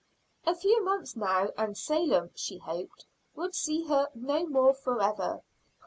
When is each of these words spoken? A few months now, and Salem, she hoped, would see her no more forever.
A 0.47 0.55
few 0.55 0.83
months 0.83 1.15
now, 1.15 1.51
and 1.59 1.77
Salem, 1.77 2.31
she 2.33 2.57
hoped, 2.57 3.05
would 3.35 3.53
see 3.53 3.83
her 3.85 4.09
no 4.15 4.47
more 4.47 4.73
forever. 4.73 5.43